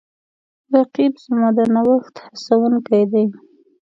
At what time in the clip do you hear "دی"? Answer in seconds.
3.11-3.25